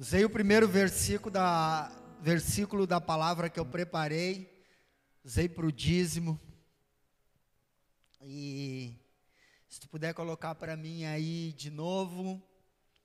[0.00, 1.92] Usei o primeiro versículo da,
[2.22, 4.50] versículo da palavra que eu preparei,
[5.22, 6.40] usei para o dízimo.
[8.22, 8.98] E
[9.68, 12.42] se tu puder colocar para mim aí de novo,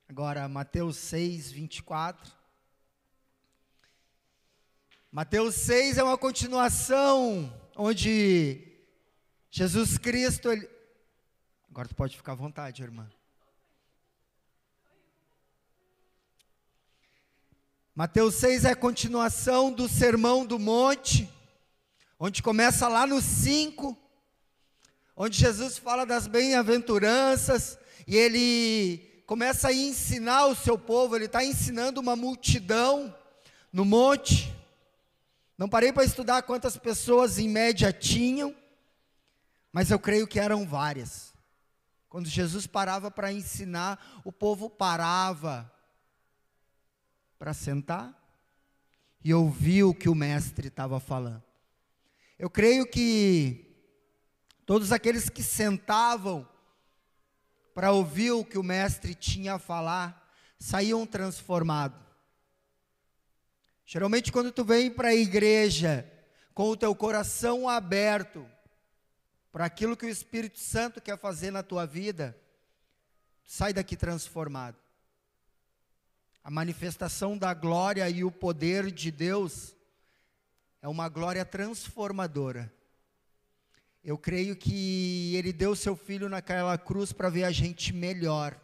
[0.08, 2.32] agora Mateus 6, 24.
[5.12, 8.74] Mateus 6 é uma continuação onde
[9.50, 10.50] Jesus Cristo.
[10.50, 10.66] Ele...
[11.68, 13.06] Agora tu pode ficar à vontade, irmã.
[17.98, 21.32] Mateus 6 é a continuação do Sermão do Monte,
[22.20, 23.96] onde começa lá no 5,
[25.16, 31.42] onde Jesus fala das bem-aventuranças, e ele começa a ensinar o seu povo, ele está
[31.42, 33.16] ensinando uma multidão
[33.72, 34.54] no monte.
[35.56, 38.54] Não parei para estudar quantas pessoas em média tinham,
[39.72, 41.32] mas eu creio que eram várias.
[42.10, 45.72] Quando Jesus parava para ensinar, o povo parava
[47.46, 48.12] para sentar
[49.22, 51.44] e ouvir o que o mestre estava falando.
[52.36, 53.86] Eu creio que
[54.66, 56.48] todos aqueles que sentavam
[57.72, 62.00] para ouvir o que o mestre tinha a falar saíam transformados.
[63.84, 66.04] Geralmente, quando tu vem para a igreja
[66.52, 68.44] com o teu coração aberto
[69.52, 72.36] para aquilo que o Espírito Santo quer fazer na tua vida,
[73.44, 74.85] sai daqui transformado.
[76.46, 79.74] A manifestação da glória e o poder de Deus
[80.80, 82.72] é uma glória transformadora.
[84.04, 88.56] Eu creio que Ele deu seu filho naquela cruz para ver a gente melhor.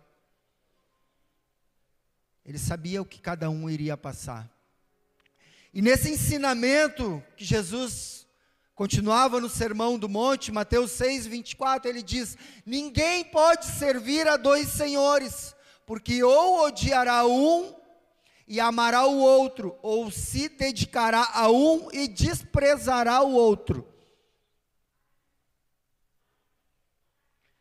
[2.46, 4.48] Ele sabia o que cada um iria passar.
[5.74, 8.28] E nesse ensinamento que Jesus
[8.76, 14.68] continuava no Sermão do Monte, Mateus 6, 24, ele diz: Ninguém pode servir a dois
[14.68, 15.51] senhores
[15.86, 17.74] porque ou odiará um
[18.46, 23.86] e amará o outro, ou se dedicará a um e desprezará o outro.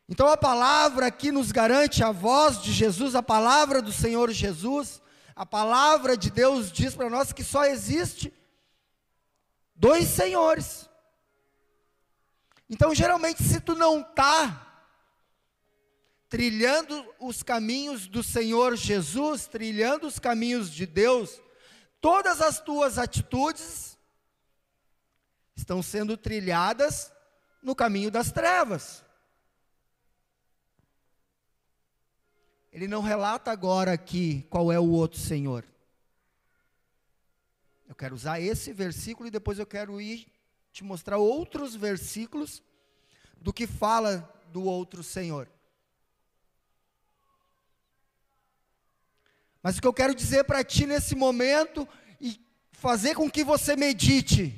[0.10, 5.02] Então a palavra aqui nos garante a voz de Jesus, a palavra do Senhor Jesus,
[5.34, 8.34] a palavra de Deus diz para nós que só existe
[9.74, 10.90] dois senhores.
[12.70, 14.71] Então geralmente se tu não está
[16.32, 21.42] trilhando os caminhos do Senhor Jesus, trilhando os caminhos de Deus,
[22.00, 23.98] todas as tuas atitudes
[25.54, 27.12] estão sendo trilhadas
[27.62, 29.04] no caminho das trevas.
[32.72, 35.66] Ele não relata agora aqui qual é o outro Senhor.
[37.90, 40.32] Eu quero usar esse versículo e depois eu quero ir
[40.72, 42.64] te mostrar outros versículos
[43.36, 45.50] do que fala do outro Senhor.
[49.62, 51.88] Mas o que eu quero dizer para ti nesse momento
[52.20, 52.40] e
[52.72, 54.58] fazer com que você medite.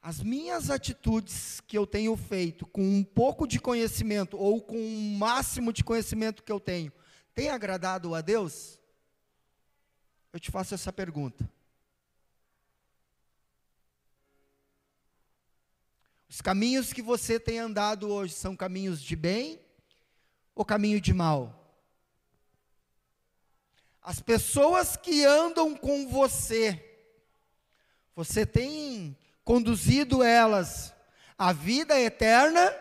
[0.00, 5.18] As minhas atitudes que eu tenho feito com um pouco de conhecimento ou com o
[5.18, 6.90] máximo de conhecimento que eu tenho,
[7.34, 8.78] tem agradado a Deus?
[10.32, 11.50] Eu te faço essa pergunta.
[16.28, 19.60] Os caminhos que você tem andado hoje são caminhos de bem
[20.54, 21.67] ou caminho de mal?
[24.08, 26.82] As pessoas que andam com você,
[28.16, 29.14] você tem
[29.44, 30.94] conduzido elas
[31.36, 32.74] à vida eterna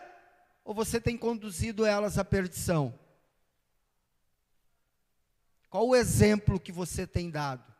[0.64, 2.98] ou você tem conduzido elas à perdição?
[5.70, 7.76] Qual o exemplo que você tem dado?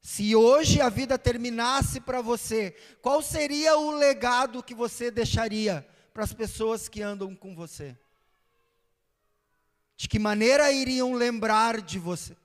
[0.00, 2.70] Se hoje a vida terminasse para você,
[3.02, 5.84] qual seria o legado que você deixaria
[6.14, 7.98] para as pessoas que andam com você?
[10.12, 12.36] Que maneira iriam lembrar de você?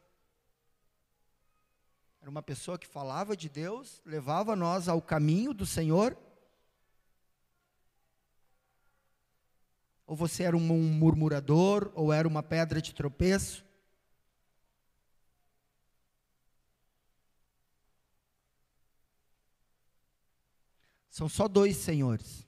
[2.22, 6.18] Era uma pessoa que falava de Deus, levava nós ao caminho do Senhor?
[10.06, 13.66] Ou você era um murmurador, ou era uma pedra de tropeço?
[21.10, 22.48] São só dois senhores.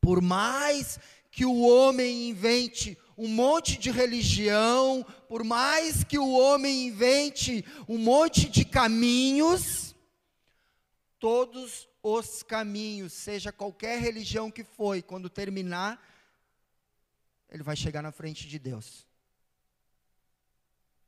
[0.00, 6.86] Por mais que o homem invente um monte de religião, por mais que o homem
[6.86, 9.94] invente um monte de caminhos,
[11.18, 16.00] todos os caminhos, seja qualquer religião que foi, quando terminar,
[17.50, 19.06] ele vai chegar na frente de Deus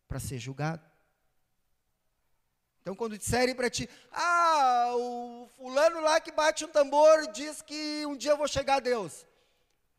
[0.08, 0.82] para ser julgado.
[2.82, 8.04] Então, quando disserem para ti, ah, o fulano lá que bate um tambor diz que
[8.06, 9.26] um dia eu vou chegar a Deus,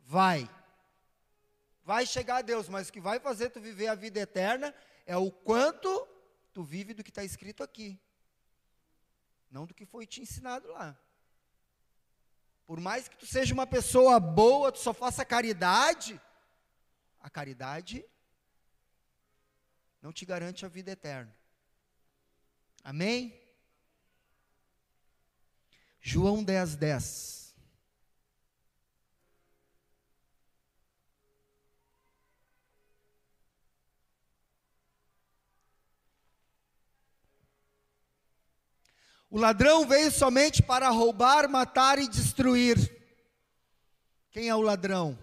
[0.02, 0.48] vai
[1.84, 5.16] vai chegar a Deus, mas o que vai fazer tu viver a vida eterna é
[5.16, 6.08] o quanto
[6.52, 8.00] tu vive do que está escrito aqui,
[9.50, 10.96] não do que foi te ensinado lá.
[12.66, 16.20] Por mais que tu seja uma pessoa boa, tu só faça caridade,
[17.20, 18.04] a caridade
[20.00, 21.34] não te garante a vida eterna.
[22.82, 23.38] Amém?
[26.00, 27.41] João 10, 10.
[39.32, 42.76] O ladrão veio somente para roubar, matar e destruir.
[44.30, 45.18] Quem é o ladrão?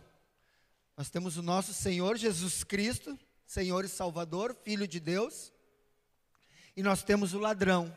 [0.97, 3.15] Nós temos o nosso Senhor Jesus Cristo,
[3.45, 5.53] Senhor e Salvador, Filho de Deus,
[6.75, 7.95] e nós temos o ladrão.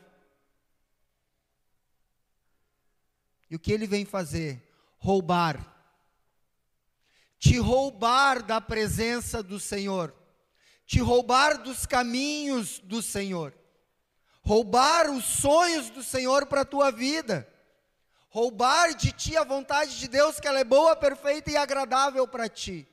[3.49, 4.61] E o que ele vem fazer?
[4.99, 5.65] Roubar.
[7.39, 10.13] Te roubar da presença do Senhor,
[10.85, 13.51] te roubar dos caminhos do Senhor
[14.43, 17.47] roubar os sonhos do Senhor para a tua vida,
[18.29, 22.49] roubar de ti a vontade de Deus, que ela é boa, perfeita e agradável para
[22.49, 22.87] ti.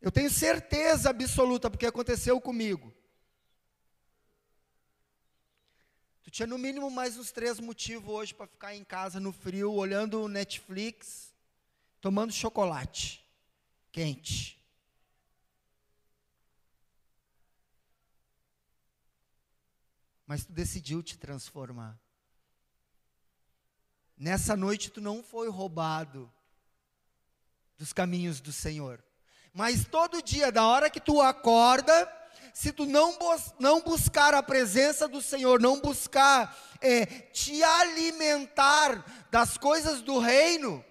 [0.00, 2.92] Eu tenho certeza absoluta, porque aconteceu comigo.
[6.22, 9.72] Tu tinha no mínimo mais uns três motivos hoje para ficar em casa no frio,
[9.72, 11.32] olhando Netflix,
[12.00, 13.22] tomando chocolate
[13.90, 14.61] quente.
[20.32, 21.94] Mas tu decidiu te transformar.
[24.16, 26.32] Nessa noite tu não foi roubado
[27.76, 29.04] dos caminhos do Senhor.
[29.52, 32.10] Mas todo dia, da hora que tu acorda,
[32.54, 33.14] se tu não,
[33.58, 40.82] não buscar a presença do Senhor, não buscar é, te alimentar das coisas do reino,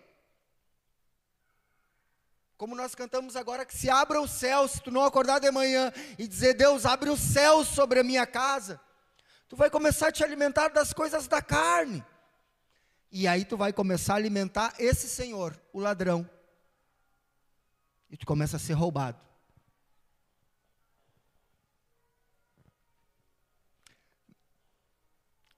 [2.59, 5.91] como nós cantamos agora, que se abra o céu, se tu não acordar de manhã
[6.19, 8.79] e dizer, Deus, abre o céu sobre a minha casa,
[9.51, 12.01] Tu vai começar a te alimentar das coisas da carne.
[13.11, 16.25] E aí tu vai começar a alimentar esse senhor, o ladrão.
[18.09, 19.19] E tu começa a ser roubado.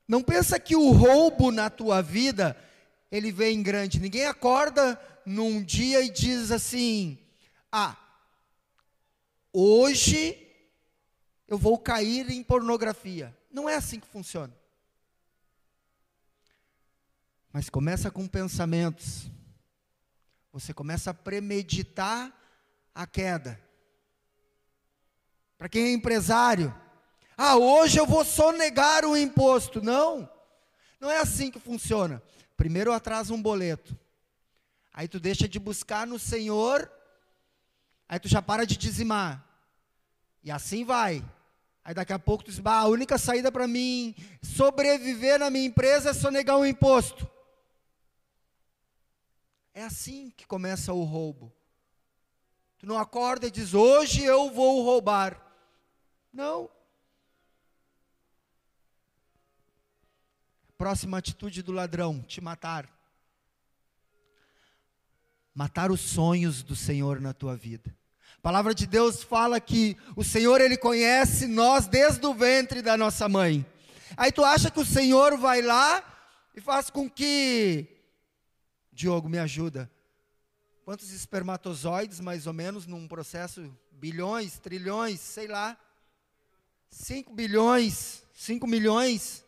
[0.07, 2.57] Não pensa que o roubo na tua vida
[3.11, 3.99] ele vem grande.
[3.99, 7.19] Ninguém acorda num dia e diz assim:
[7.71, 7.95] "Ah,
[9.53, 10.35] hoje
[11.47, 13.37] eu vou cair em pornografia".
[13.53, 14.51] Não é assim que funciona.
[17.53, 19.29] Mas começa com pensamentos.
[20.51, 22.33] Você começa a premeditar
[22.95, 23.61] a queda.
[25.55, 26.75] Para quem é empresário,
[27.37, 29.83] ah, hoje eu vou sonegar o imposto.
[29.83, 30.27] Não,
[30.99, 32.23] não é assim que funciona.
[32.57, 33.95] Primeiro atrasa um boleto.
[34.91, 36.91] Aí tu deixa de buscar no Senhor.
[38.09, 39.47] Aí tu já para de dizimar.
[40.43, 41.23] E assim vai.
[41.85, 45.65] Aí daqui a pouco tu diz, bah, a única saída para mim sobreviver na minha
[45.65, 47.29] empresa é sonegar um imposto.
[49.73, 51.51] É assim que começa o roubo.
[52.77, 55.41] Tu não acorda e diz, hoje eu vou roubar.
[56.31, 56.69] Não.
[60.77, 62.89] Próxima atitude do ladrão: te matar.
[65.53, 67.95] Matar os sonhos do Senhor na tua vida.
[68.43, 72.97] A palavra de Deus fala que o Senhor ele conhece nós desde o ventre da
[72.97, 73.65] nossa mãe.
[74.17, 76.03] Aí tu acha que o Senhor vai lá
[76.53, 77.87] e faz com que
[78.91, 79.89] Diogo me ajuda.
[80.83, 85.77] Quantos espermatozoides mais ou menos num processo bilhões, trilhões, sei lá.
[86.89, 89.45] 5 bilhões, 5 milhões,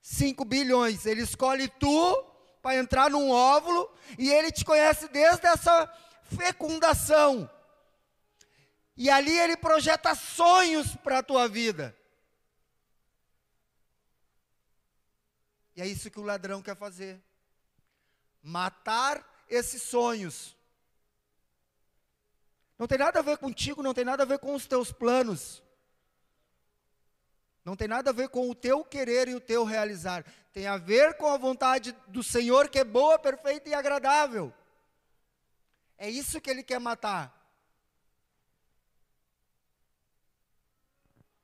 [0.00, 1.04] 5 bilhões.
[1.04, 2.24] Ele escolhe tu
[2.62, 5.86] para entrar num óvulo e ele te conhece desde essa
[6.34, 7.50] fecundação.
[8.96, 11.96] E ali ele projeta sonhos para a tua vida.
[15.76, 17.20] E é isso que o ladrão quer fazer:
[18.42, 20.56] matar esses sonhos.
[22.78, 25.62] Não tem nada a ver contigo, não tem nada a ver com os teus planos.
[27.64, 30.24] Não tem nada a ver com o teu querer e o teu realizar.
[30.52, 34.52] Tem a ver com a vontade do Senhor que é boa, perfeita e agradável.
[35.96, 37.43] É isso que ele quer matar.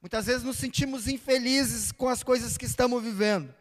[0.00, 3.54] Muitas vezes nos sentimos infelizes com as coisas que estamos vivendo.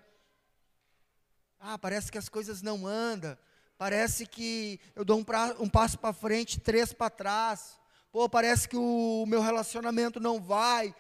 [1.60, 3.38] Ah, parece que as coisas não andam.
[3.78, 7.78] Parece que eu dou um, pra, um passo para frente, três para trás.
[8.10, 10.96] Pô, parece que o meu relacionamento não vai.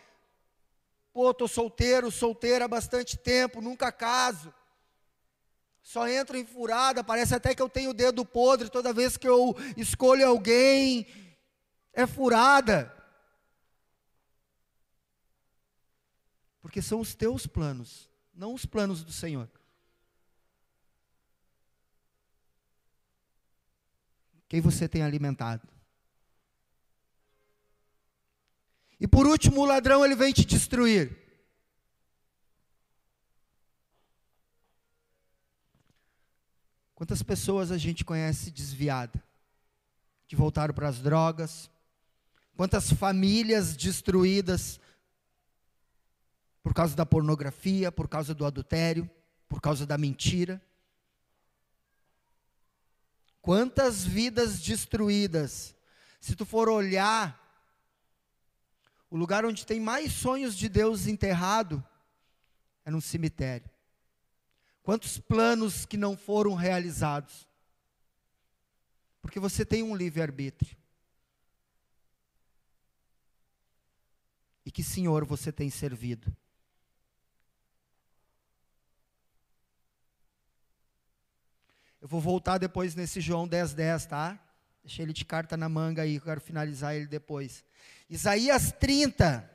[1.14, 4.54] Pô, estou solteiro, solteira há bastante tempo, nunca caso.
[5.82, 9.28] só entro em furada, parece até que eu tenho o dedo podre toda vez que
[9.28, 11.08] eu escolho alguém,
[11.94, 12.99] é furada.
[16.62, 19.50] Porque são os teus planos, não os planos do Senhor.
[24.48, 25.68] Quem você tem alimentado?
[29.00, 31.18] E por último, o ladrão ele vem te destruir.
[36.94, 39.24] Quantas pessoas a gente conhece desviada,
[40.28, 41.72] que voltaram para as drogas?
[42.58, 44.82] Quantas famílias destruídas
[46.70, 49.10] por causa da pornografia, por causa do adultério,
[49.48, 50.62] por causa da mentira?
[53.42, 55.76] Quantas vidas destruídas?
[56.22, 57.36] Se tu for olhar,
[59.10, 61.84] o lugar onde tem mais sonhos de Deus enterrado
[62.86, 63.68] é num cemitério.
[64.84, 67.48] Quantos planos que não foram realizados?
[69.24, 70.78] Porque você tem um livre-arbítrio.
[74.64, 76.32] E que Senhor você tem servido?
[82.02, 84.40] Eu vou voltar depois nesse João 10, 10, tá?
[84.84, 87.64] Deixei ele de carta na manga aí, eu quero finalizar ele depois.
[88.10, 89.50] Isaías 30,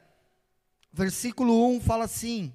[0.92, 2.54] versículo 1 fala assim: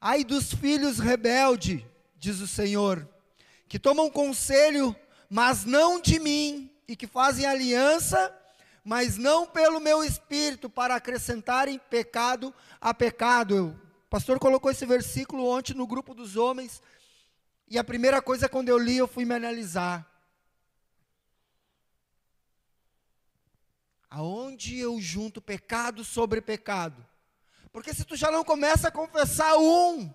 [0.00, 1.82] Ai dos filhos rebeldes,
[2.18, 3.08] diz o Senhor,
[3.68, 4.94] que tomam conselho,
[5.28, 8.34] mas não de mim, e que fazem aliança,
[8.84, 13.78] mas não pelo meu espírito, para acrescentarem pecado a pecado.
[14.06, 16.82] O pastor colocou esse versículo ontem no grupo dos homens,
[17.68, 20.06] e a primeira coisa quando eu li, eu fui me analisar.
[24.08, 27.06] Aonde eu junto pecado sobre pecado?
[27.72, 30.12] Porque se tu já não começa a confessar um,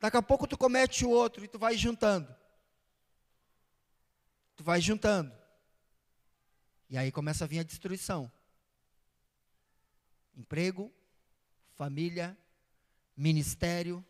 [0.00, 2.34] daqui a pouco tu comete o outro e tu vai juntando.
[4.56, 5.30] Tu vai juntando.
[6.88, 8.30] E aí começa a vir a destruição.
[10.36, 10.92] Emprego,
[11.74, 12.36] família,
[13.16, 14.04] ministério.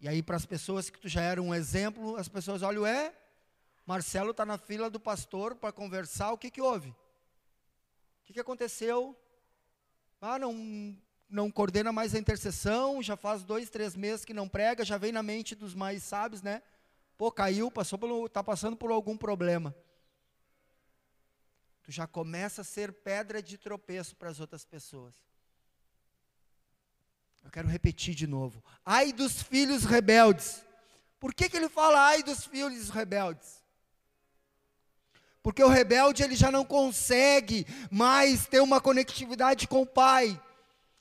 [0.00, 3.14] E aí para as pessoas que tu já era um exemplo, as pessoas olham, é,
[3.84, 6.90] Marcelo está na fila do pastor para conversar, o que que houve?
[6.90, 6.96] O
[8.24, 9.16] que que aconteceu?
[10.20, 10.96] Ah, não,
[11.28, 15.12] não coordena mais a intercessão, já faz dois, três meses que não prega, já vem
[15.12, 16.62] na mente dos mais sábios, né?
[17.16, 19.74] Pô, caiu, passou pelo, está passando por algum problema.
[21.86, 25.14] Tu já começa a ser pedra de tropeço para as outras pessoas.
[27.44, 28.60] Eu quero repetir de novo.
[28.84, 30.64] Ai dos filhos rebeldes.
[31.20, 33.62] Por que, que ele fala ai dos filhos rebeldes?
[35.44, 40.42] Porque o rebelde ele já não consegue mais ter uma conectividade com o pai.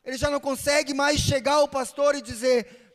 [0.04, 2.94] Ele já não consegue mais chegar ao pastor e dizer: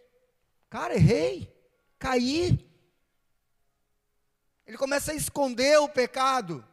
[0.71, 1.53] "Cara, errei,
[1.99, 2.65] caí".
[4.65, 6.65] Ele começa a esconder o pecado.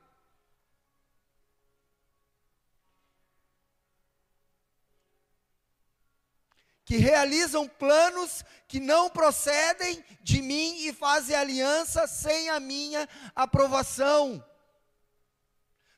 [6.88, 14.42] Que realizam planos que não procedem de mim e fazem aliança sem a minha aprovação.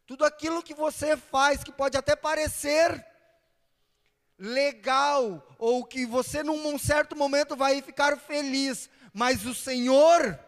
[0.08, 3.05] Tudo aquilo que você faz, que pode até parecer
[4.36, 10.39] legal, ou que você num certo momento vai ficar feliz, mas o Senhor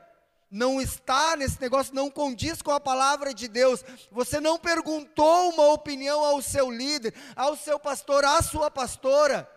[0.49, 3.85] não está nesse negócio, não condiz com a palavra de Deus.
[4.09, 9.47] Você não perguntou uma opinião ao seu líder, ao seu pastor, à sua pastora.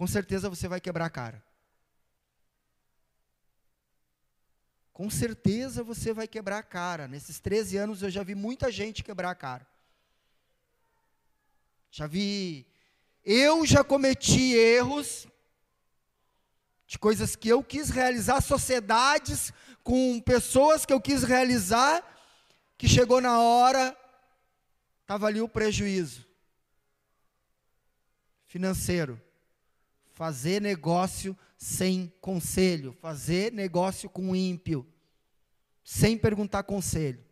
[0.00, 1.44] Com certeza você vai quebrar a cara.
[5.00, 7.08] com certeza você vai quebrar a cara.
[7.08, 9.66] Nesses 13 anos eu já vi muita gente quebrar a cara.
[11.90, 12.66] Já vi.
[13.24, 15.26] Eu já cometi erros
[16.86, 22.04] de coisas que eu quis realizar, sociedades com pessoas que eu quis realizar,
[22.76, 23.96] que chegou na hora,
[25.00, 26.26] estava ali o prejuízo
[28.46, 29.18] financeiro.
[30.20, 34.86] Fazer negócio sem conselho, fazer negócio com ímpio,
[35.82, 37.24] sem perguntar conselho.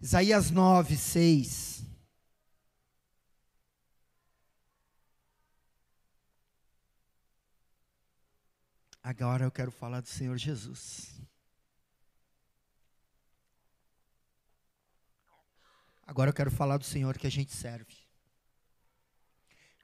[0.00, 1.86] Isaías 9, 6.
[9.00, 11.23] Agora eu quero falar do Senhor Jesus.
[16.06, 17.94] Agora eu quero falar do Senhor que a gente serve.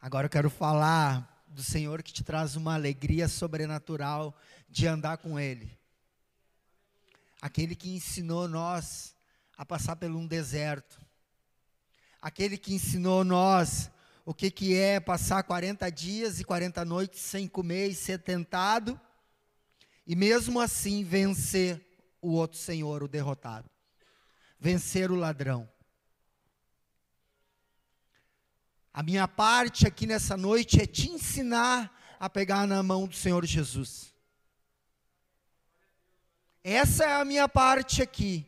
[0.00, 4.36] Agora eu quero falar do Senhor que te traz uma alegria sobrenatural
[4.68, 5.76] de andar com Ele.
[7.40, 9.14] Aquele que ensinou nós
[9.56, 11.00] a passar por um deserto.
[12.20, 13.90] Aquele que ensinou nós
[14.24, 19.00] o que, que é passar 40 dias e 40 noites sem comer e ser tentado,
[20.06, 21.84] e mesmo assim vencer
[22.20, 23.68] o outro Senhor, o derrotado.
[24.58, 25.68] Vencer o ladrão.
[28.92, 33.46] A minha parte aqui nessa noite é te ensinar a pegar na mão do Senhor
[33.46, 34.12] Jesus.
[36.62, 38.46] Essa é a minha parte aqui.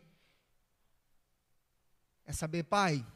[2.26, 3.06] É saber, Pai,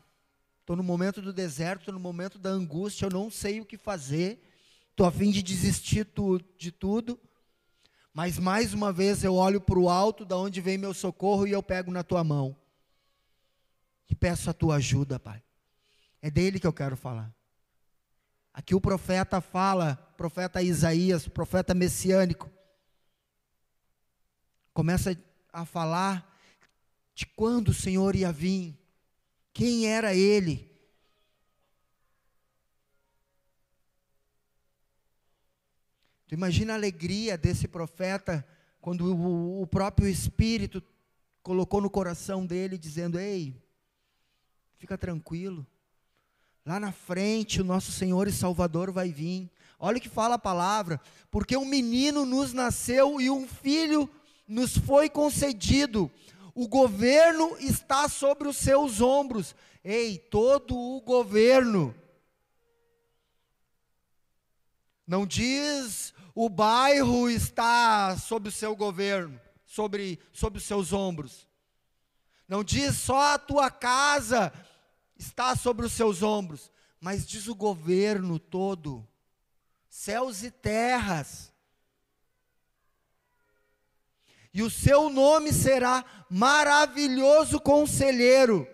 [0.61, 3.76] estou no momento do deserto, estou no momento da angústia, eu não sei o que
[3.76, 4.40] fazer,
[4.90, 7.18] estou a fim de desistir tu, de tudo,
[8.12, 11.52] mas mais uma vez eu olho para o alto, da onde vem meu socorro, e
[11.52, 12.56] eu pego na tua mão.
[14.09, 15.42] E peço a tua ajuda, Pai.
[16.20, 17.35] É dele que eu quero falar.
[18.52, 22.50] Aqui o profeta fala, profeta Isaías, profeta messiânico,
[24.73, 25.16] começa
[25.52, 26.38] a falar
[27.14, 28.75] de quando o Senhor ia vir,
[29.52, 30.70] quem era ele.
[36.26, 38.46] Tu imagina a alegria desse profeta
[38.80, 40.82] quando o, o próprio Espírito
[41.42, 43.62] colocou no coração dele, dizendo: Ei,
[44.76, 45.66] fica tranquilo,
[46.66, 49.49] Lá na frente, o nosso Senhor e Salvador vai vir.
[49.78, 54.11] Olha o que fala a palavra: porque um menino nos nasceu e um filho
[54.49, 56.11] nos foi concedido.
[56.56, 59.54] O governo está sobre os seus ombros.
[59.85, 61.94] Ei, todo o governo.
[65.06, 71.46] Não diz o bairro está sob o seu governo, sobre, sobre os seus ombros.
[72.49, 74.52] Não diz só a tua casa
[75.16, 76.70] está sobre os seus ombros,
[77.00, 79.06] mas diz o governo todo,
[79.88, 81.52] céus e terras.
[84.52, 88.66] E o seu nome será maravilhoso conselheiro.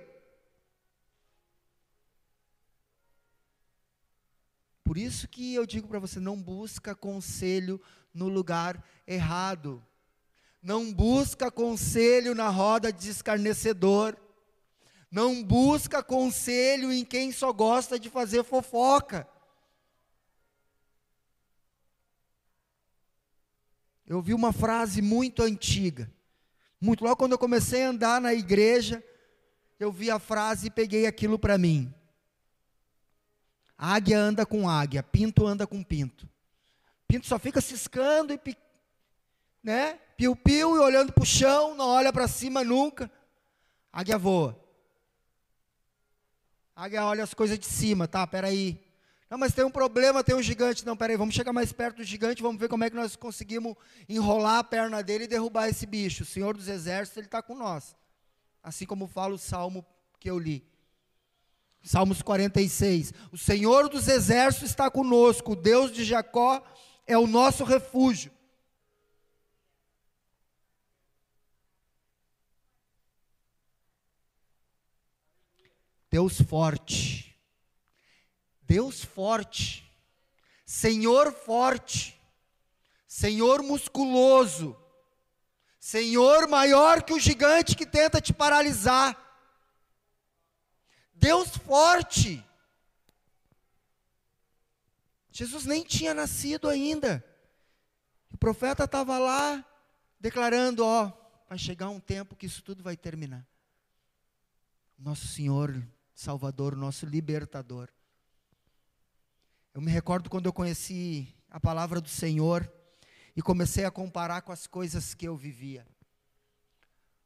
[4.85, 7.81] Por isso que eu digo para você, não busca conselho
[8.13, 9.85] no lugar errado.
[10.63, 14.17] Não busca conselho na roda de escarnecedor
[15.13, 19.29] não busca conselho em quem só gosta de fazer fofoca.
[24.07, 26.11] Eu vi uma frase muito antiga.
[26.81, 29.05] Muito logo quando eu comecei a andar na igreja,
[29.79, 31.93] eu vi a frase e peguei aquilo para mim.
[33.77, 36.27] Águia anda com águia, pinto anda com pinto.
[37.07, 38.39] Pinto só fica ciscando e
[39.63, 39.99] né?
[40.17, 43.11] Piu-piu e olhando para o chão, não olha para cima nunca.
[43.93, 44.62] Águia voa.
[46.75, 48.27] Águia olha as coisas de cima, tá?
[48.27, 48.81] Peraí.
[49.29, 50.85] Não, mas tem um problema, tem um gigante.
[50.85, 53.75] Não, peraí, vamos chegar mais perto do gigante, vamos ver como é que nós conseguimos
[54.09, 56.23] enrolar a perna dele e derrubar esse bicho.
[56.23, 57.97] O Senhor dos Exércitos, Ele está com nós.
[58.63, 59.85] Assim como fala o salmo
[60.19, 60.65] que eu li.
[61.83, 63.13] Salmos 46.
[63.33, 66.63] O Senhor dos Exércitos está conosco, o Deus de Jacó
[67.07, 68.31] é o nosso refúgio.
[76.13, 77.35] Deus forte.
[78.61, 79.91] Deus forte.
[80.67, 82.21] Senhor forte.
[83.09, 84.77] Senhor musculoso.
[85.81, 89.17] Senhor maior que o gigante que tenta te paralisar.
[91.15, 92.45] Deus forte.
[95.31, 97.25] Jesus nem tinha nascido ainda.
[98.31, 99.65] O profeta estava lá
[100.21, 101.11] declarando: Ó,
[101.49, 103.49] vai chegar um tempo que isso tudo vai terminar.
[104.99, 105.83] Nosso Senhor
[106.15, 107.89] Salvador, nosso libertador.
[109.75, 112.71] Eu me recordo quando eu conheci a palavra do Senhor
[113.35, 115.87] e comecei a comparar com as coisas que eu vivia.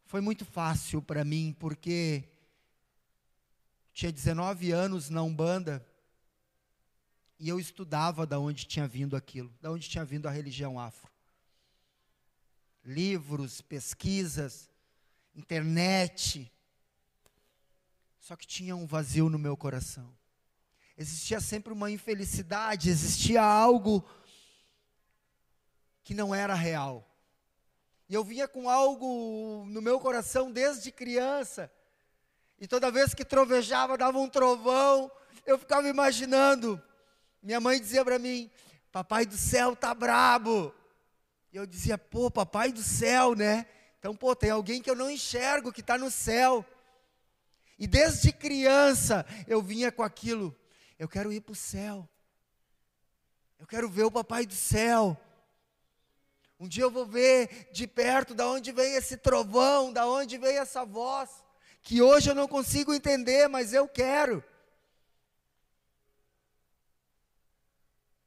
[0.05, 2.29] Foi muito fácil para mim, porque
[3.93, 5.85] tinha 19 anos na Umbanda
[7.39, 11.11] e eu estudava da onde tinha vindo aquilo, da onde tinha vindo a religião afro.
[12.85, 14.71] Livros, pesquisas,
[15.35, 16.51] internet,
[18.27, 20.13] só que tinha um vazio no meu coração.
[20.99, 24.05] Existia sempre uma infelicidade, existia algo
[26.03, 27.09] que não era real.
[28.09, 31.71] E eu vinha com algo no meu coração desde criança.
[32.59, 35.09] E toda vez que trovejava, dava um trovão,
[35.47, 36.83] eu ficava imaginando.
[37.41, 38.51] Minha mãe dizia para mim:
[38.91, 40.75] Papai do céu tá brabo.
[41.53, 43.67] E eu dizia: Pô, Papai do céu, né?
[44.01, 46.67] Então, pô, tem alguém que eu não enxergo que está no céu.
[47.79, 50.57] E desde criança eu vinha com aquilo.
[50.99, 52.09] Eu quero ir para o céu.
[53.59, 55.19] Eu quero ver o papai do céu.
[56.59, 60.57] Um dia eu vou ver de perto da onde vem esse trovão, da onde vem
[60.57, 61.31] essa voz,
[61.83, 64.43] que hoje eu não consigo entender, mas eu quero.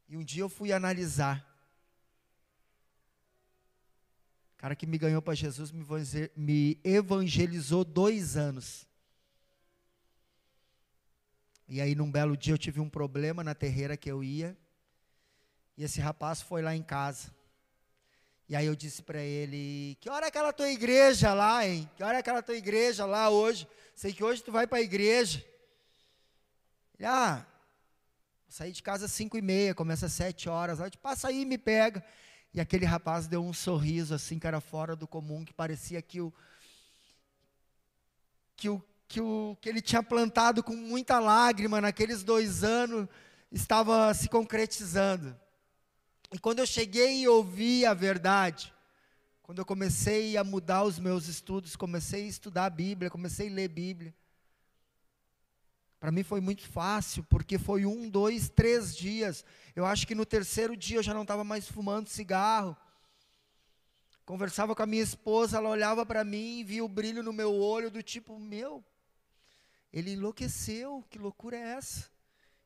[0.07, 1.45] E um dia eu fui analisar.
[4.53, 8.88] O cara que me ganhou para Jesus me evangelizou dois anos.
[11.71, 14.58] E aí, num belo dia, eu tive um problema na terreira que eu ia.
[15.77, 17.32] E esse rapaz foi lá em casa.
[18.49, 21.88] E aí eu disse para ele: Que hora é aquela tua igreja lá, hein?
[21.95, 23.67] Que hora é aquela tua igreja lá hoje?
[23.93, 25.45] Sei que hoje tu vai para a igreja.
[26.97, 27.45] Ele, ah,
[28.49, 30.82] sair de casa às cinco e meia, começa às sete horas.
[30.82, 32.03] Aí, passa aí, me pega.
[32.51, 36.19] E aquele rapaz deu um sorriso assim, que era fora do comum, que parecia que
[36.19, 36.34] o,
[38.58, 43.09] que o, que o que ele tinha plantado com muita lágrima naqueles dois anos
[43.51, 45.35] estava se concretizando.
[46.31, 48.71] E quando eu cheguei e ouvi a verdade,
[49.41, 53.51] quando eu comecei a mudar os meus estudos, comecei a estudar a Bíblia, comecei a
[53.51, 54.13] ler Bíblia.
[55.99, 59.43] Para mim foi muito fácil, porque foi um, dois, três dias.
[59.75, 62.77] Eu acho que no terceiro dia eu já não estava mais fumando cigarro.
[64.23, 67.51] Conversava com a minha esposa, ela olhava para mim e via o brilho no meu
[67.55, 68.83] olho, do tipo: Meu,
[69.91, 72.10] ele enlouqueceu, que loucura é essa?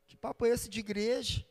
[0.06, 1.44] Que papo é esse de igreja?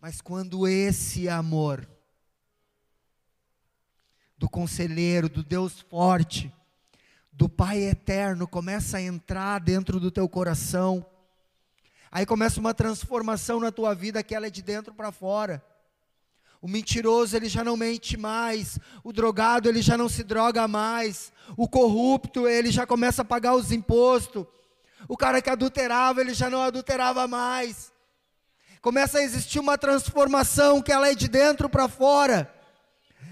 [0.00, 1.88] Mas quando esse amor
[4.38, 6.52] do conselheiro, do Deus forte,
[7.32, 11.04] do Pai eterno começa a entrar dentro do teu coração,
[12.10, 15.64] aí começa uma transformação na tua vida que ela é de dentro para fora.
[16.60, 21.32] O mentiroso ele já não mente mais, o drogado ele já não se droga mais,
[21.56, 24.46] o corrupto ele já começa a pagar os impostos,
[25.08, 27.92] o cara que adulterava ele já não adulterava mais.
[28.80, 32.52] Começa a existir uma transformação que ela é de dentro para fora.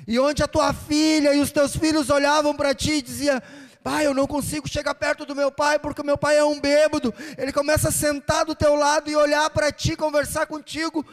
[0.06, 3.40] E onde a tua filha e os teus filhos olhavam para ti e diziam:
[3.82, 6.60] Pai, eu não consigo chegar perto do meu pai porque o meu pai é um
[6.60, 7.12] bêbado.
[7.36, 11.04] Ele começa a sentar do teu lado e olhar para ti, conversar contigo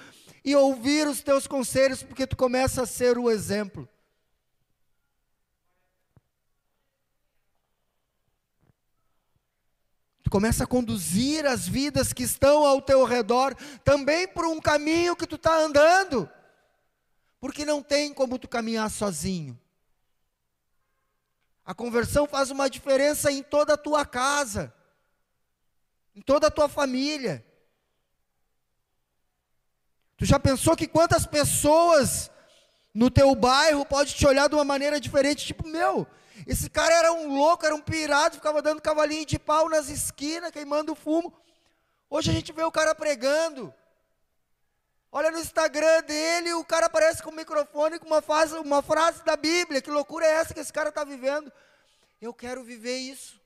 [0.43, 3.87] e ouvir os teus conselhos, porque tu começa a ser o exemplo.
[10.23, 15.15] Tu começa a conduzir as vidas que estão ao teu redor também por um caminho
[15.15, 16.29] que tu está andando,
[17.39, 19.59] porque não tem como tu caminhar sozinho.
[21.63, 24.73] A conversão faz uma diferença em toda a tua casa,
[26.15, 27.45] em toda a tua família.
[30.21, 32.29] Tu já pensou que quantas pessoas
[32.93, 36.05] no teu bairro pode te olhar de uma maneira diferente, tipo, meu,
[36.45, 40.51] esse cara era um louco, era um pirado, ficava dando cavalinho de pau nas esquinas,
[40.51, 41.33] queimando fumo.
[42.07, 43.73] Hoje a gente vê o cara pregando.
[45.11, 49.25] Olha no Instagram dele, o cara aparece com o microfone com uma frase, uma frase
[49.25, 49.81] da Bíblia.
[49.81, 51.51] Que loucura é essa que esse cara está vivendo?
[52.21, 53.41] Eu quero viver isso.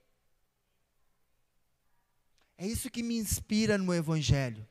[2.58, 4.68] É isso que me inspira no Evangelho.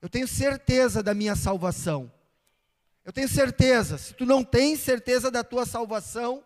[0.00, 2.10] Eu tenho certeza da minha salvação.
[3.04, 3.98] Eu tenho certeza.
[3.98, 6.44] Se tu não tens certeza da tua salvação,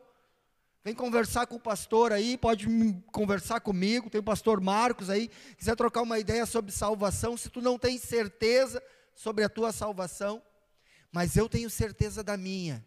[0.84, 2.66] vem conversar com o pastor aí, pode
[3.10, 4.08] conversar comigo.
[4.08, 7.36] Tem o pastor Marcos aí, quiser trocar uma ideia sobre salvação.
[7.36, 8.82] Se tu não tens certeza
[9.14, 10.42] sobre a tua salvação,
[11.10, 12.84] mas eu tenho certeza da minha.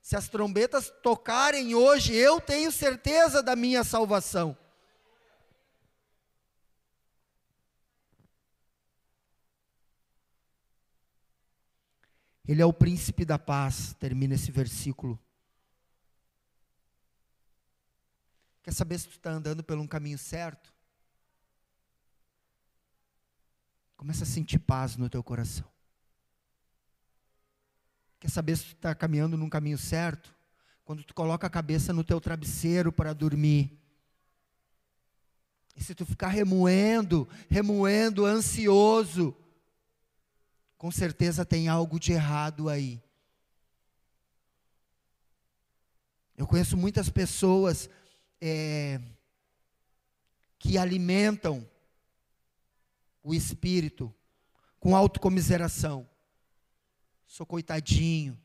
[0.00, 4.56] Se as trombetas tocarem hoje, eu tenho certeza da minha salvação.
[12.50, 15.16] Ele é o príncipe da paz, termina esse versículo.
[18.60, 20.74] Quer saber se tu está andando pelo um caminho certo?
[23.96, 25.64] Começa a sentir paz no teu coração.
[28.18, 30.34] Quer saber se tu está caminhando num caminho certo?
[30.84, 33.80] Quando tu coloca a cabeça no teu travesseiro para dormir.
[35.76, 39.36] E se tu ficar remoendo, remoendo, ansioso,
[40.80, 43.02] com certeza tem algo de errado aí.
[46.34, 47.86] Eu conheço muitas pessoas
[48.40, 48.98] é,
[50.58, 51.68] que alimentam
[53.22, 54.10] o espírito
[54.78, 56.08] com autocomiseração.
[57.26, 58.40] Sou coitadinho.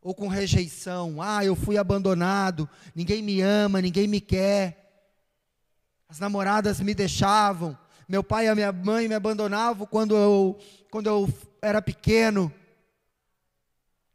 [0.00, 1.22] Ou com rejeição.
[1.22, 5.08] Ah, eu fui abandonado, ninguém me ama, ninguém me quer.
[6.08, 7.78] As namoradas me deixavam,
[8.12, 11.26] meu pai e a minha mãe me abandonavam quando eu, quando eu
[11.62, 12.52] era pequeno.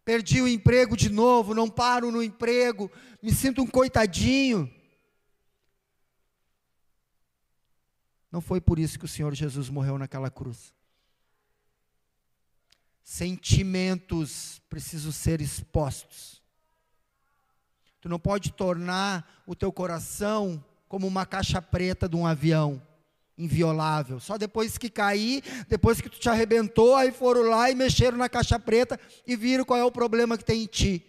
[0.05, 2.91] Perdi o emprego de novo, não paro no emprego,
[3.23, 4.71] me sinto um coitadinho.
[8.31, 10.71] Não foi por isso que o Senhor Jesus morreu naquela cruz.
[13.03, 16.39] Sentimentos precisam ser expostos.
[17.99, 22.79] Tu não pode tornar o teu coração como uma caixa preta de um avião,
[23.37, 24.19] inviolável.
[24.19, 28.27] Só depois que cair, depois que tu te arrebentou, aí foram lá e mexeram na
[28.27, 31.05] caixa preta e viram qual é o problema que tem em ti.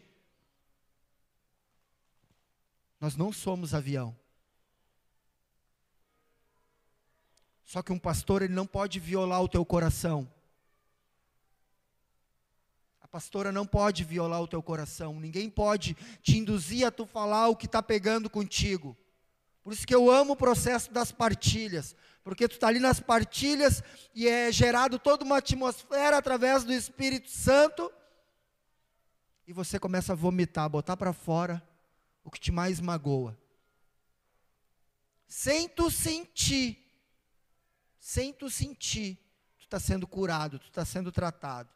[3.00, 4.14] Nós não somos avião.
[7.64, 10.28] Só que um pastor ele não pode violar o teu coração.
[13.00, 15.20] A pastora não pode violar o teu coração.
[15.20, 18.96] Ninguém pode te induzir a tu falar o que está pegando contigo.
[19.68, 23.82] Por isso que eu amo o processo das partilhas, porque tu está ali nas partilhas
[24.14, 27.92] e é gerado toda uma atmosfera através do Espírito Santo
[29.46, 31.62] e você começa a vomitar, botar para fora
[32.24, 33.38] o que te mais magoa.
[35.26, 36.82] Sem tu sentir
[38.00, 39.18] sem tu sentir,
[39.58, 41.68] tu está sendo curado, tu está sendo tratado.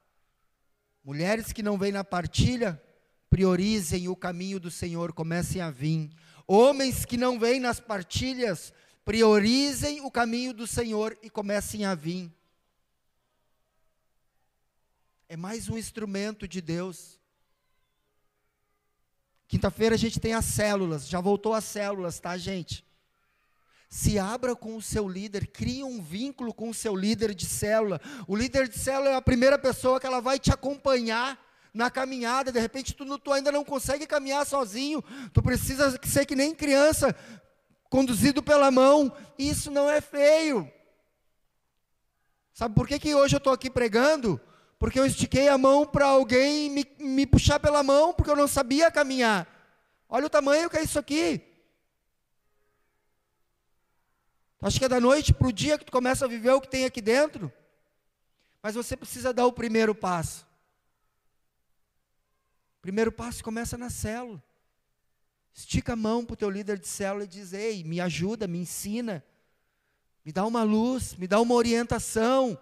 [1.04, 2.82] Mulheres que não vêm na partilha,
[3.28, 6.10] priorizem o caminho do Senhor, comecem a vir.
[6.46, 8.72] Homens que não vêm nas partilhas,
[9.04, 12.30] priorizem o caminho do Senhor e comecem a vir.
[15.28, 17.18] É mais um instrumento de Deus.
[19.48, 22.84] Quinta-feira a gente tem as células, já voltou as células, tá, gente?
[23.88, 28.00] Se abra com o seu líder, crie um vínculo com o seu líder de célula.
[28.26, 31.38] O líder de célula é a primeira pessoa que ela vai te acompanhar
[31.72, 32.52] na caminhada.
[32.52, 35.02] De repente, tu, tu ainda não consegue caminhar sozinho.
[35.32, 37.14] Tu precisa ser que nem criança,
[37.88, 39.14] conduzido pela mão.
[39.38, 40.70] Isso não é feio.
[42.52, 44.40] Sabe por que, que hoje eu estou aqui pregando?
[44.78, 48.48] Porque eu estiquei a mão para alguém me, me puxar pela mão, porque eu não
[48.48, 49.46] sabia caminhar.
[50.08, 51.40] Olha o tamanho que é isso aqui.
[54.60, 56.68] Acho que é da noite para o dia que tu começa a viver o que
[56.68, 57.52] tem aqui dentro.
[58.62, 60.46] Mas você precisa dar o primeiro passo.
[62.82, 64.42] Primeiro passo começa na célula.
[65.54, 68.58] Estica a mão para o teu líder de célula e diz: Ei, me ajuda, me
[68.58, 69.24] ensina,
[70.24, 72.58] me dá uma luz, me dá uma orientação.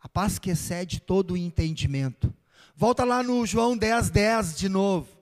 [0.00, 2.34] A paz que excede todo o entendimento
[2.80, 5.17] Volta lá no João 10, 10 de novo.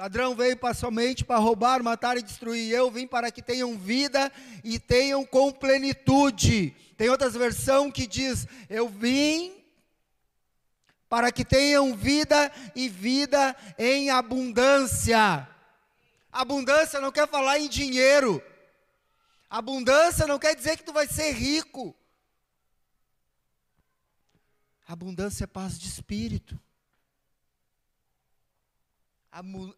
[0.00, 2.72] Ladrão veio para somente para roubar, matar e destruir.
[2.72, 4.32] Eu vim para que tenham vida
[4.64, 6.70] e tenham com plenitude.
[6.96, 9.52] Tem outras versões que diz: Eu vim
[11.06, 15.46] para que tenham vida e vida em abundância.
[16.32, 18.42] Abundância não quer falar em dinheiro.
[19.50, 21.94] Abundância não quer dizer que tu vai ser rico.
[24.88, 26.58] Abundância é paz de espírito.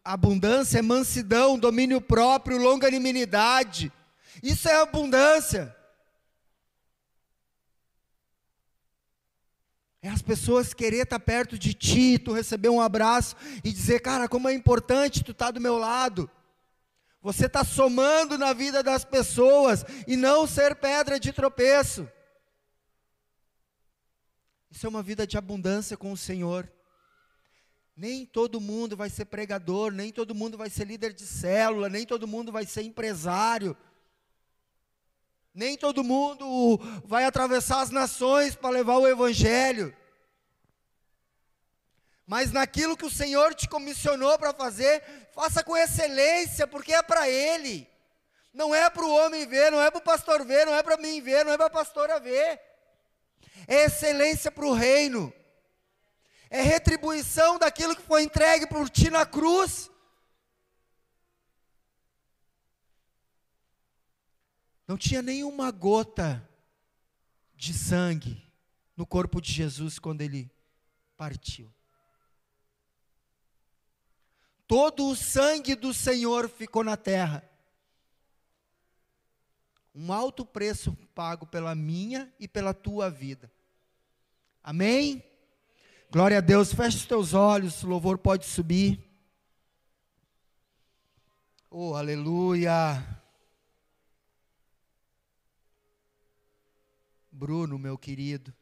[0.03, 3.91] Abundância é mansidão, domínio próprio, longanimidade.
[4.41, 5.75] Isso é abundância.
[10.01, 14.27] É as pessoas querer estar perto de ti, tu receber um abraço e dizer, cara,
[14.27, 16.29] como é importante tu estar do meu lado.
[17.21, 22.05] Você está somando na vida das pessoas e não ser pedra de tropeço.
[24.69, 26.69] Isso é uma vida de abundância com o Senhor.
[27.95, 32.05] Nem todo mundo vai ser pregador, nem todo mundo vai ser líder de célula, nem
[32.05, 33.77] todo mundo vai ser empresário.
[35.53, 39.95] Nem todo mundo vai atravessar as nações para levar o evangelho.
[42.25, 47.29] Mas naquilo que o Senhor te comissionou para fazer, faça com excelência, porque é para
[47.29, 47.87] Ele.
[48.51, 50.97] Não é para o homem ver, não é para o pastor ver, não é para
[50.97, 52.59] mim ver, não é para a pastora ver.
[53.67, 55.31] É excelência para o reino.
[56.53, 59.89] É retribuição daquilo que foi entregue por ti na cruz.
[64.87, 66.47] Não tinha nenhuma gota
[67.55, 68.41] de sangue
[68.95, 70.51] no corpo de Jesus quando ele
[71.17, 71.73] partiu
[74.73, 77.47] todo o sangue do Senhor ficou na terra.
[79.93, 83.51] Um alto preço pago pela minha e pela tua vida.
[84.63, 85.23] Amém?
[86.13, 86.71] Glória a Deus.
[86.71, 89.03] Feche os teus olhos, o louvor pode subir.
[91.71, 93.03] Oh, aleluia.
[97.31, 98.53] Bruno, meu querido.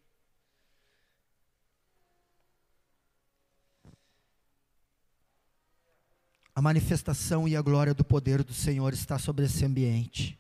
[6.56, 10.40] A manifestação e a glória do poder do Senhor está sobre esse ambiente.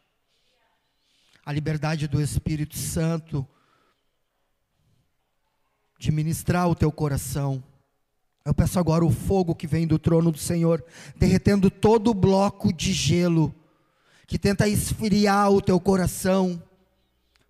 [1.43, 3.45] a liberdade do Espírito Santo
[6.01, 7.63] de ministrar o teu coração.
[8.43, 10.83] Eu peço agora o fogo que vem do trono do Senhor,
[11.15, 13.53] derretendo todo o bloco de gelo
[14.25, 16.61] que tenta esfriar o teu coração,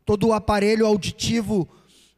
[0.04, 1.66] todo o aparelho auditivo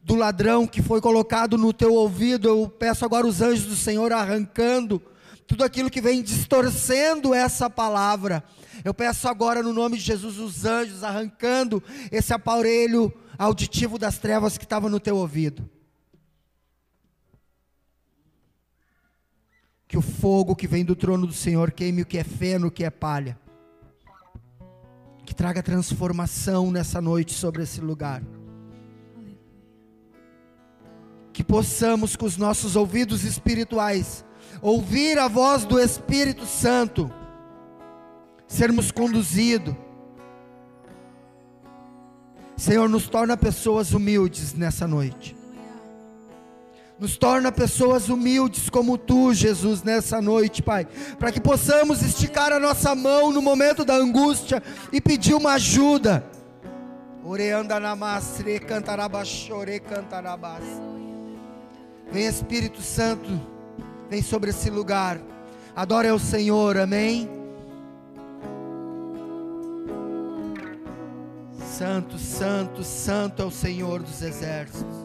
[0.02, 2.48] do ladrão que foi colocado no teu ouvido.
[2.48, 5.00] Eu peço agora os anjos do Senhor arrancando
[5.46, 8.42] tudo aquilo que vem distorcendo essa palavra.
[8.84, 14.58] Eu peço agora no nome de Jesus os anjos arrancando esse aparelho auditivo das trevas
[14.58, 15.70] que estava no teu ouvido.
[19.94, 22.70] Que o fogo que vem do trono do Senhor queime o que é feno, o
[22.72, 23.38] que é palha.
[25.24, 28.20] Que traga transformação nessa noite sobre esse lugar.
[31.32, 34.24] Que possamos com os nossos ouvidos espirituais
[34.60, 37.08] ouvir a voz do Espírito Santo,
[38.48, 39.76] sermos conduzidos.
[42.56, 45.43] Senhor, nos torna pessoas humildes nessa noite.
[46.98, 50.86] Nos torna pessoas humildes como tu, Jesus, nessa noite, Pai.
[51.18, 56.24] Para que possamos esticar a nossa mão no momento da angústia e pedir uma ajuda.
[57.24, 60.62] Oreanda namasre, cantarabachore, cantarabas.
[62.12, 63.28] Vem Espírito Santo,
[64.08, 65.18] vem sobre esse lugar.
[65.74, 67.28] Adore ao Senhor, amém.
[71.76, 75.03] Santo, santo, santo é o Senhor dos exércitos.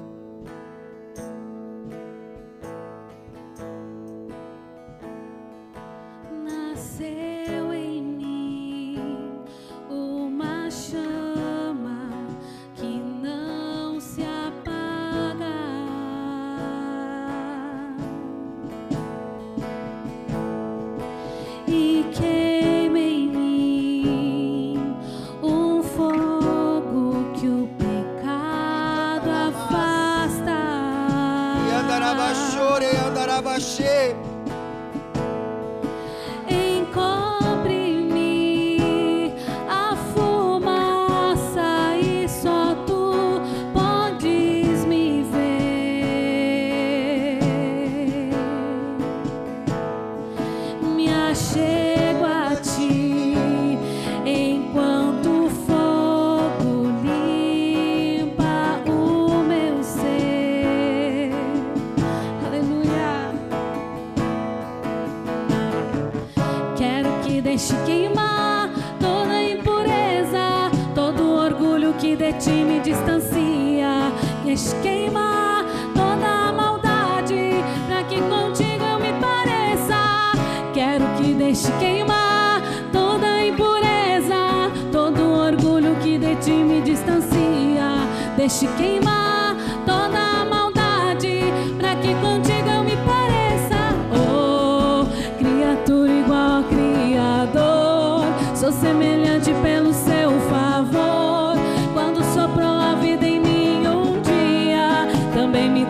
[33.80, 34.29] encher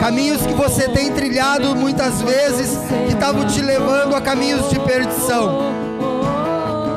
[0.00, 5.72] Caminhos que você tem trilhado muitas vezes que estavam te levando a caminhos de perdição.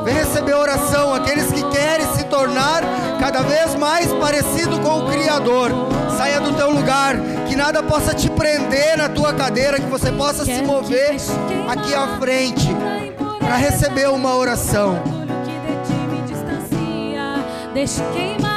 [0.04, 2.82] Vem receber oração, aqueles que querem se tornar
[3.20, 5.70] cada vez mais parecido com o Criador.
[6.16, 7.16] Saia do teu lugar
[7.48, 11.16] que nada possa te prender na tua cadeira, que você possa se mover
[11.68, 12.68] aqui à frente
[13.38, 15.02] para receber uma oração.
[17.74, 18.51] Deixe queimar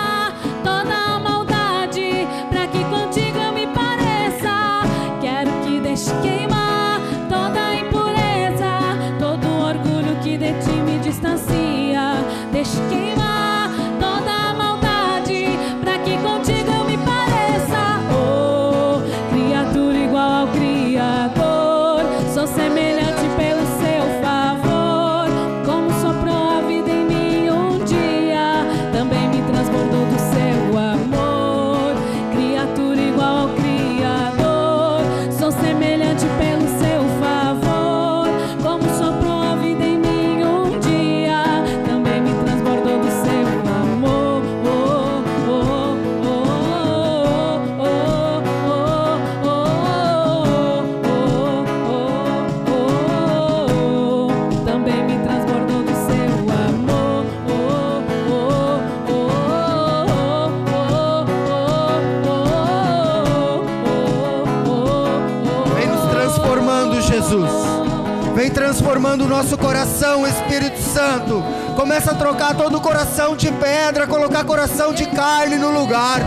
[69.36, 71.43] nosso coração, Espírito Santo.
[71.75, 76.21] Começa a trocar todo o coração de pedra, colocar coração de carne no lugar.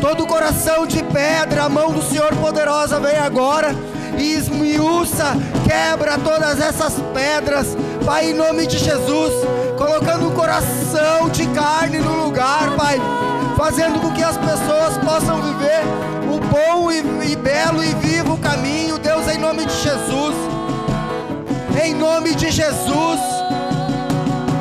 [0.00, 3.74] Todo coração de pedra, a mão do Senhor poderosa vem agora
[4.16, 7.76] e esmiuça, quebra todas essas pedras,
[8.06, 9.32] Pai, em nome de Jesus,
[9.76, 13.00] colocando o coração de carne no lugar, Pai,
[13.56, 15.82] fazendo com que as pessoas possam viver
[16.32, 20.59] o bom e, e belo e vivo caminho, Deus, em nome de Jesus,
[21.78, 23.20] em nome de Jesus,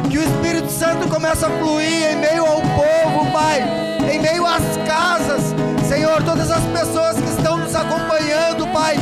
[0.09, 3.63] que o Espírito Santo comece a fluir em meio ao povo, Pai,
[4.11, 5.55] em meio às casas,
[5.87, 8.95] Senhor, todas as pessoas que estão nos acompanhando, Pai,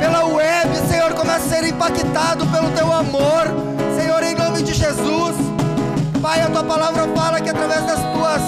[0.00, 3.46] pela web, Senhor, comece a ser impactado pelo teu amor,
[3.98, 5.36] Senhor, em nome de Jesus.
[6.20, 8.42] Pai, a tua palavra fala que através das tuas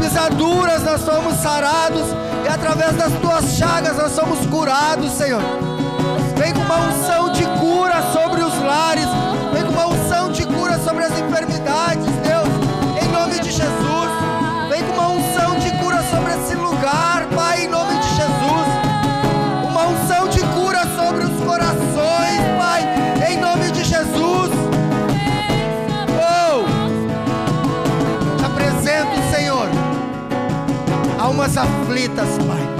[0.00, 2.06] pisaduras nós somos sarados
[2.44, 5.77] e através das tuas chagas nós somos curados, Senhor.
[6.38, 9.08] Vem com uma unção de cura sobre os lares,
[9.52, 12.48] vem com uma unção de cura sobre as enfermidades, Deus,
[13.02, 14.10] em nome de Jesus.
[14.70, 18.68] Vem com uma unção de cura sobre esse lugar, Pai, em nome de Jesus.
[19.68, 22.84] Uma unção de cura sobre os corações, Pai,
[23.28, 24.50] em nome de Jesus.
[26.14, 26.64] Oh!
[28.38, 29.68] Te apresento, Senhor,
[31.18, 32.78] almas aflitas, Pai.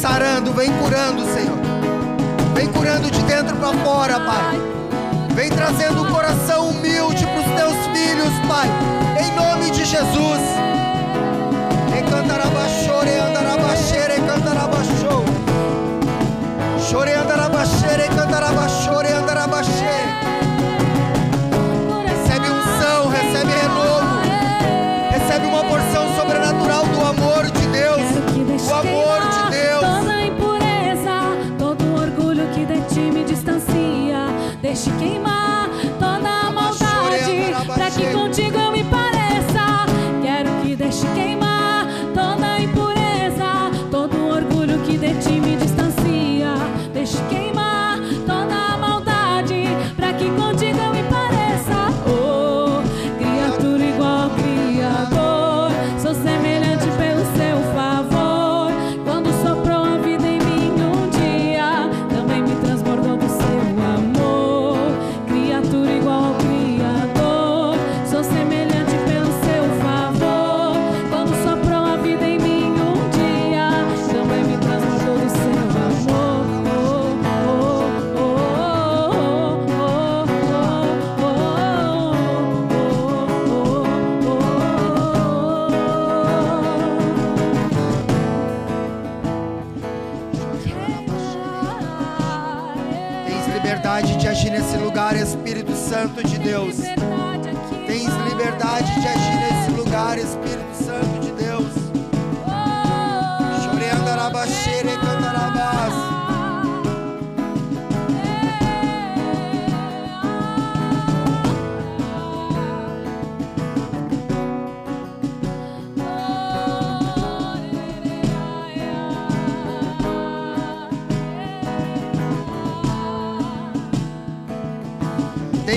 [0.00, 1.57] Sarando, vem curando, Senhor.
[2.58, 4.60] Vem curando de dentro para fora, Pai.
[5.32, 8.66] Vem trazendo um coração humilde para os teus filhos, Pai.
[9.22, 10.40] Em nome de Jesus.
[16.90, 17.12] Chore.
[22.06, 23.97] Recebe unção, recebe renovo.
[34.88, 35.37] Deixe queimar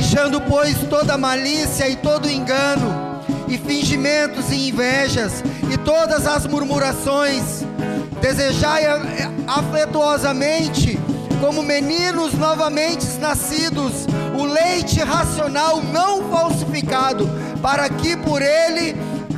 [0.02, 7.64] Deixando, pois, toda malícia e todo engano, e fingimentos e invejas, e todas as murmurações,
[8.20, 9.00] desejai a-
[9.46, 11.00] afetuosamente,
[11.40, 17.30] como meninos novamente nascidos, o leite racional não falsificado,
[17.62, 18.96] para que por ele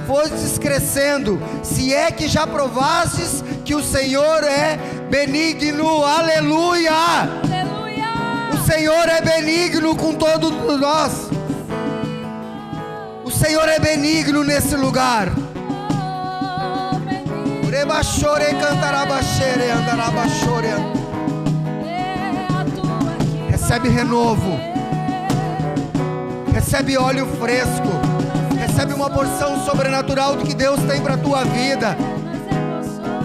[0.07, 4.78] fostes crescendo, se é que já provastes que o Senhor é
[5.09, 7.43] benigno, aleluia!
[8.74, 11.30] Senhor é benigno com todos nós.
[13.24, 15.28] O Senhor é benigno nesse lugar.
[23.51, 24.59] Recebe renovo.
[26.51, 27.89] Recebe óleo fresco.
[28.59, 31.95] Recebe uma porção sobrenatural do que Deus tem para a tua vida.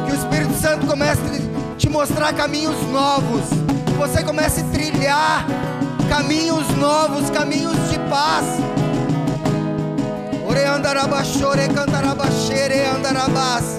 [0.05, 3.58] Que o Espírito Santo comece a te mostrar caminhos novos.
[3.99, 5.45] Você comece a trilhar
[6.09, 8.45] caminhos novos, caminhos de paz.
[10.49, 13.77] Ore andarabachore, cantarabaxere, andarabás.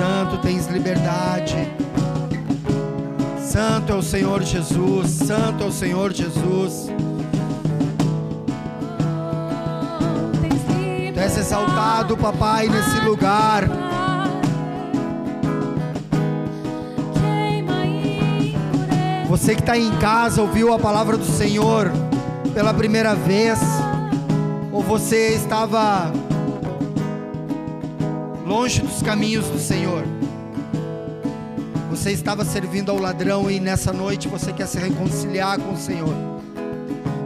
[0.00, 1.54] Santo, tens liberdade.
[3.38, 6.86] Santo é o Senhor Jesus, Santo é o Senhor Jesus.
[11.12, 13.68] Tu és exaltado, papai, nesse lugar.
[19.28, 21.92] Você que está em casa, ouviu a palavra do Senhor
[22.54, 23.60] pela primeira vez,
[24.72, 26.10] ou você estava
[28.50, 30.02] longe dos caminhos do Senhor,
[31.88, 36.12] você estava servindo ao ladrão e nessa noite você quer se reconciliar com o Senhor.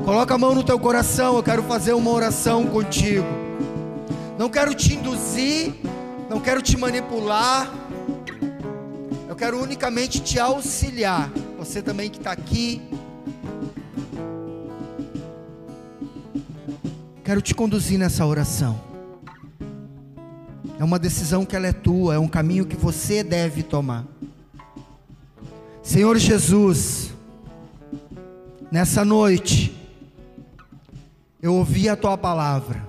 [0.04, 3.24] Coloca a mão no teu coração, eu quero fazer uma oração contigo.
[4.38, 5.72] Não quero te induzir,
[6.28, 7.72] não quero te manipular,
[9.26, 11.30] eu quero unicamente te auxiliar.
[11.58, 12.82] Você também que está aqui,
[17.24, 18.93] quero te conduzir nessa oração.
[20.78, 24.04] É uma decisão que ela é tua, é um caminho que você deve tomar.
[25.82, 27.12] Senhor Jesus,
[28.70, 29.72] nessa noite,
[31.40, 32.82] eu ouvi a tua palavra.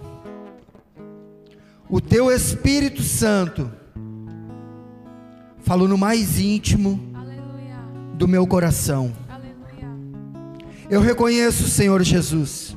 [1.88, 3.72] O teu Espírito Santo
[5.60, 7.78] falou no mais íntimo Aleluia.
[8.16, 9.14] do meu coração.
[9.30, 9.88] Aleluia.
[10.90, 12.76] Eu reconheço, Senhor Jesus,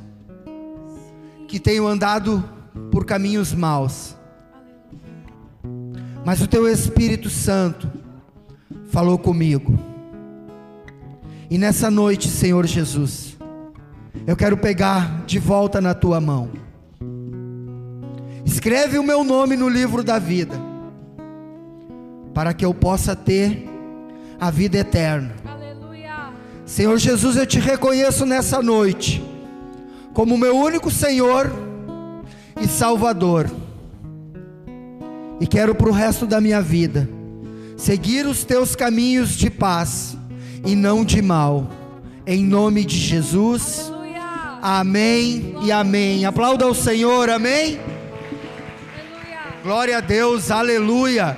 [1.47, 2.43] que tenho andado
[2.91, 4.15] por caminhos maus,
[6.25, 7.89] mas o Teu Espírito Santo
[8.89, 9.77] falou comigo.
[11.49, 13.37] E nessa noite, Senhor Jesus,
[14.27, 16.49] eu quero pegar de volta na Tua mão.
[18.45, 20.55] Escreve o meu nome no livro da vida,
[22.33, 23.67] para que eu possa ter
[24.39, 25.33] a vida eterna.
[25.45, 26.33] Aleluia.
[26.65, 29.23] Senhor Jesus, eu te reconheço nessa noite
[30.13, 31.51] como meu único Senhor
[32.59, 33.49] e Salvador.
[35.39, 37.09] E quero para o resto da minha vida
[37.77, 40.17] seguir os teus caminhos de paz
[40.65, 41.69] e não de mal.
[42.27, 43.89] Em nome de Jesus.
[43.89, 44.21] Aleluia.
[44.61, 46.25] Amém e amém.
[46.25, 47.79] Aplauda ao Senhor, amém.
[47.79, 49.61] Aleluia.
[49.63, 51.37] Glória a Deus, aleluia.